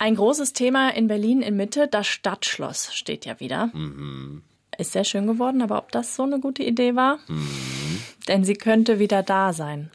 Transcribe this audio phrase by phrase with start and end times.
[0.00, 3.72] Ein großes Thema in Berlin in Mitte, das Stadtschloss steht ja wieder.
[4.78, 7.18] Ist sehr schön geworden, aber ob das so eine gute Idee war?
[8.28, 9.90] Denn sie könnte wieder da sein.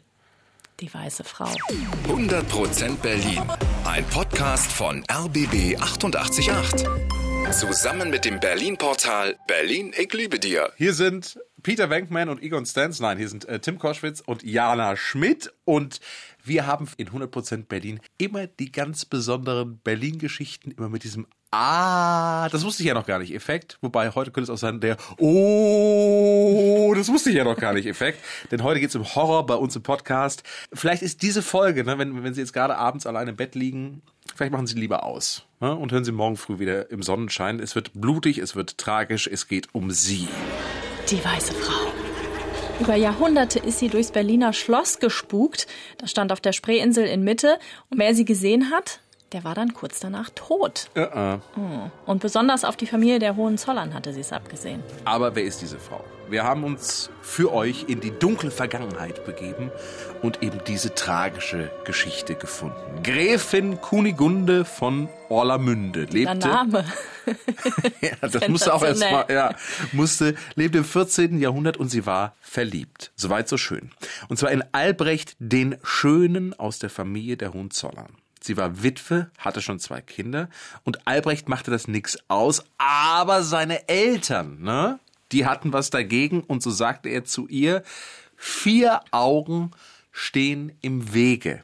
[0.80, 1.48] Die weiße Frau.
[2.08, 3.40] 100% Berlin.
[3.86, 6.50] Ein Podcast von RBB 888.
[7.52, 10.72] Zusammen mit dem Berlin-Portal Berlin, ich liebe dir.
[10.76, 13.00] Hier sind Peter Wenkman und Egon Stans.
[13.00, 15.50] Nein, hier sind äh, Tim Koschwitz und Jana Schmidt.
[15.64, 15.98] Und
[16.44, 22.64] wir haben in 100% Berlin immer die ganz besonderen Berlin-Geschichten, immer mit diesem Ah, das
[22.64, 23.78] wusste ich ja noch gar nicht, Effekt.
[23.80, 27.86] Wobei heute könnte es auch sein, der Oh, das wusste ich ja noch gar nicht,
[27.86, 28.18] Effekt.
[28.50, 30.42] Denn heute geht es um Horror bei uns im Podcast.
[30.72, 34.02] Vielleicht ist diese Folge, ne, wenn, wenn Sie jetzt gerade abends allein im Bett liegen,
[34.34, 37.60] vielleicht machen Sie lieber aus ne, und hören Sie morgen früh wieder im Sonnenschein.
[37.60, 40.28] Es wird blutig, es wird tragisch, es geht um Sie.
[41.10, 41.92] Die weiße Frau.
[42.80, 45.66] Über Jahrhunderte ist sie durchs Berliner Schloss gespukt.
[45.98, 47.58] Das stand auf der Spreeinsel in Mitte.
[47.90, 49.00] Und wer sie gesehen hat,
[49.32, 50.88] der war dann kurz danach tot.
[50.96, 51.40] Uh -uh.
[52.06, 54.82] Und besonders auf die Familie der Hohenzollern hatte sie es abgesehen.
[55.04, 56.02] Aber wer ist diese Frau?
[56.30, 59.70] Wir haben uns für euch in die dunkle Vergangenheit begeben
[60.22, 63.02] und eben diese tragische Geschichte gefunden.
[63.02, 66.48] Gräfin Kunigunde von Orlamünde Der lebte.
[66.48, 66.84] Name.
[68.00, 69.36] ja, das musste auch erst mal, Sensationell.
[69.36, 69.56] ja,
[69.92, 71.38] musste, lebte im 14.
[71.38, 73.12] Jahrhundert und sie war verliebt.
[73.16, 73.90] Soweit so schön.
[74.28, 78.16] Und zwar in Albrecht den Schönen aus der Familie der Hohenzollern.
[78.40, 80.50] Sie war Witwe, hatte schon zwei Kinder
[80.84, 84.98] und Albrecht machte das nix aus, aber seine Eltern, ne,
[85.32, 87.82] die hatten was dagegen und so sagte er zu ihr,
[88.36, 89.70] vier Augen
[90.12, 91.62] stehen im Wege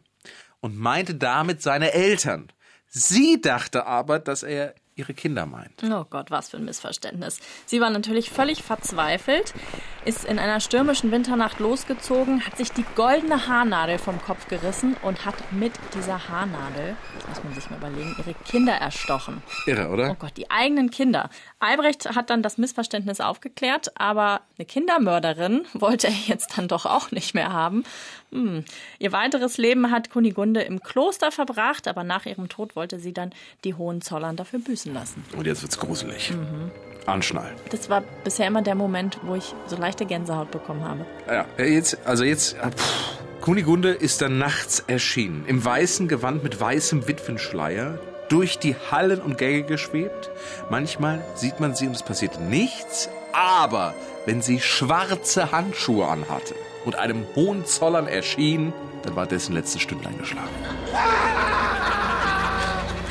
[0.61, 2.51] und meinte damit seine Eltern.
[2.91, 5.83] Sie dachte aber, dass er ihre Kinder meint.
[5.83, 7.39] Oh Gott, was für ein Missverständnis.
[7.67, 9.55] Sie war natürlich völlig verzweifelt,
[10.05, 15.25] ist in einer stürmischen Winternacht losgezogen, hat sich die goldene Haarnadel vom Kopf gerissen und
[15.25, 16.97] hat mit dieser Haarnadel,
[17.29, 19.43] das muss man sich mal überlegen, ihre Kinder erstochen.
[19.67, 20.11] Irre, oder?
[20.11, 21.31] Oh Gott, die eigenen Kinder.
[21.59, 27.11] Albrecht hat dann das Missverständnis aufgeklärt, aber eine Kindermörderin wollte er jetzt dann doch auch
[27.11, 27.85] nicht mehr haben.
[28.33, 28.65] Hm.
[28.99, 33.33] Ihr weiteres Leben hat Kunigunde im Kloster verbracht, aber nach ihrem Tod wollte sie dann
[33.65, 35.25] die Hohenzollern dafür büßen lassen.
[35.37, 36.33] Und jetzt wird's gruselig.
[37.07, 37.55] Anschnallen.
[37.71, 41.07] Das war bisher immer der Moment, wo ich so leichte Gänsehaut bekommen habe.
[41.29, 46.61] Ja, jetzt, also jetzt, äh, pff, Kunigunde ist dann nachts erschienen, im weißen Gewand mit
[46.61, 50.31] weißem Witwenschleier, durch die Hallen und Gänge geschwebt.
[50.71, 53.95] Manchmal sieht man sie und es passiert nichts, aber
[54.27, 58.73] wenn sie schwarze Handschuhe anhatte und einem Hohenzollern erschien,
[59.03, 60.49] dann war dessen letzte Stündlein geschlagen.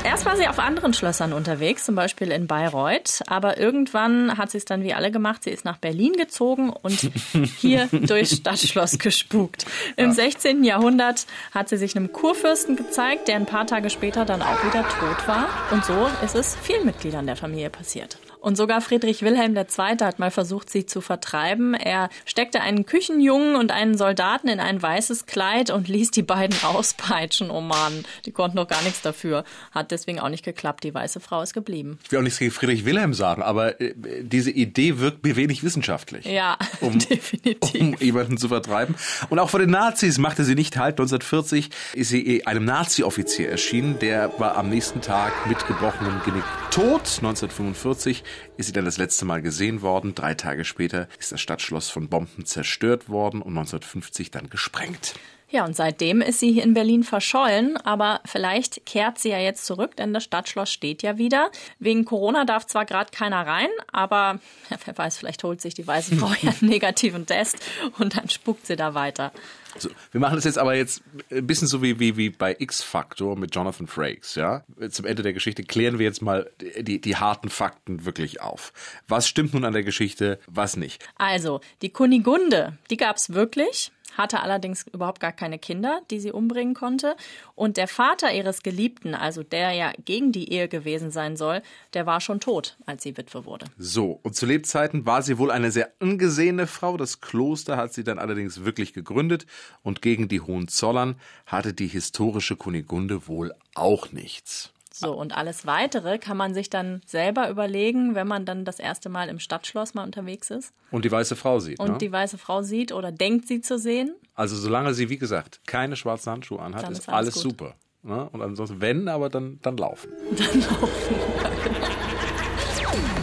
[0.02, 4.58] Erst war sie auf anderen Schlössern unterwegs, zum Beispiel in Bayreuth, aber irgendwann hat sie
[4.58, 5.44] es dann wie alle gemacht.
[5.44, 7.10] Sie ist nach Berlin gezogen und
[7.58, 9.66] hier durchs Stadtschloss gespukt.
[9.96, 10.64] Im 16.
[10.64, 14.82] Jahrhundert hat sie sich einem Kurfürsten gezeigt, der ein paar Tage später dann auch wieder
[14.88, 15.48] tot war.
[15.70, 18.18] Und so ist es vielen Mitgliedern der Familie passiert.
[18.40, 19.64] Und sogar Friedrich Wilhelm II.
[20.00, 21.74] hat mal versucht, sie zu vertreiben.
[21.74, 26.56] Er steckte einen Küchenjungen und einen Soldaten in ein weißes Kleid und ließ die beiden
[26.64, 27.50] auspeitschen.
[27.50, 29.44] Oh Mann, die konnten doch gar nichts dafür.
[29.72, 30.84] Hat deswegen auch nicht geklappt.
[30.84, 31.98] Die weiße Frau ist geblieben.
[32.02, 35.62] Ich will auch nichts gegen Friedrich Wilhelm sagen, aber äh, diese Idee wirkt mir wenig
[35.62, 36.24] wissenschaftlich.
[36.24, 37.80] Ja, um, definitiv.
[37.80, 38.94] um jemanden zu vertreiben.
[39.28, 40.98] Und auch vor den Nazis machte sie nicht halt.
[40.98, 43.98] 1940 ist sie einem Nazi-Offizier erschienen.
[43.98, 46.44] Der war am nächsten Tag mit gebrochenem Genick
[46.80, 47.18] tot.
[47.18, 48.24] 1945
[48.56, 50.14] ist sie dann das letzte Mal gesehen worden.
[50.14, 55.14] Drei Tage später ist das Stadtschloss von Bomben zerstört worden und 1950 dann gesprengt.
[55.52, 59.66] Ja, und seitdem ist sie hier in Berlin verschollen, aber vielleicht kehrt sie ja jetzt
[59.66, 61.50] zurück, denn das Stadtschloss steht ja wieder.
[61.80, 64.38] Wegen Corona darf zwar gerade keiner rein, aber
[64.70, 67.58] ja, wer weiß, vielleicht holt sich die weiße Frau ja einen negativen Test
[67.98, 69.32] und dann spuckt sie da weiter.
[69.78, 73.36] So, wir machen das jetzt aber jetzt ein bisschen so wie, wie, wie bei X-Factor
[73.36, 74.64] mit Jonathan Frakes, ja?
[74.90, 78.72] Zum Ende der Geschichte klären wir jetzt mal die, die harten Fakten wirklich auf.
[79.06, 81.08] Was stimmt nun an der Geschichte, was nicht?
[81.16, 86.74] Also, die Kunigunde, die gab's wirklich, hatte allerdings überhaupt gar keine Kinder, die sie umbringen
[86.74, 87.16] konnte.
[87.54, 91.62] Und der Vater ihres Geliebten, also der ja gegen die Ehe gewesen sein soll,
[91.94, 93.66] der war schon tot, als sie Witwe wurde.
[93.78, 96.96] So, und zu Lebzeiten war sie wohl eine sehr angesehene Frau.
[96.96, 99.46] Das Kloster hat sie dann allerdings wirklich gegründet
[99.82, 101.16] und gegen die Hohenzollern
[101.46, 104.72] hatte die historische Kunigunde wohl auch nichts.
[104.92, 109.08] So, und alles weitere kann man sich dann selber überlegen, wenn man dann das erste
[109.08, 111.78] Mal im Stadtschloss mal unterwegs ist Und die weiße Frau sieht.
[111.78, 111.98] und ne?
[111.98, 114.14] die weiße Frau sieht oder denkt sie zu sehen.
[114.34, 117.74] Also solange sie, wie gesagt, keine schwarzen Handschuhe anhat, Dann ist ist alles alles, super.
[118.02, 118.28] Ne?
[118.32, 120.10] Und ansonsten, wenn, aber dann, dann laufen.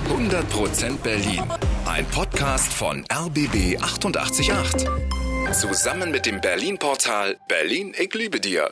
[0.10, 1.44] 100% Berlin.
[1.86, 4.52] Ein Podcast von RBB 888.
[5.52, 8.72] Zusammen mit dem Berlin-Portal Berlin, ich liebe dir.